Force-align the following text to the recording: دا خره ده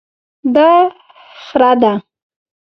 دا 0.55 0.71
خره 1.45 1.71
ده 1.81 1.93